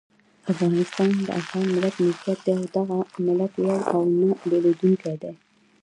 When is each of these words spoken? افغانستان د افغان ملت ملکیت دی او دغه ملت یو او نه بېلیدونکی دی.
افغانستان 0.51 1.09
د 1.25 1.29
افغان 1.39 1.65
ملت 1.75 1.95
ملکیت 2.03 2.39
دی 2.45 2.51
او 2.59 2.65
دغه 2.75 2.97
ملت 3.27 3.53
یو 3.65 3.73
او 3.93 4.01
نه 4.19 4.29
بېلیدونکی 4.49 5.15
دی. 5.21 5.31